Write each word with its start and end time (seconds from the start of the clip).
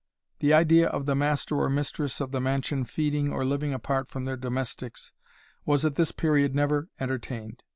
The 0.39 0.51
idea 0.51 0.87
of 0.89 1.05
the 1.05 1.13
master 1.13 1.55
or 1.57 1.69
mistress 1.69 2.19
of 2.19 2.31
the 2.31 2.41
mansion 2.41 2.85
feeding 2.85 3.31
or 3.31 3.45
living 3.45 3.71
apart 3.71 4.09
from 4.09 4.25
their 4.25 4.35
domestics, 4.35 5.13
was 5.63 5.85
at 5.85 5.93
this 5.93 6.11
period 6.11 6.55
never 6.55 6.89
entertained. 6.99 7.61